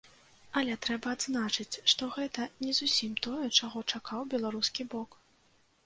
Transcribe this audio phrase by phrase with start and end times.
[0.61, 5.21] Але трэба адзначыць, што гэта не зусім тое, чаго чакаў беларускі бок.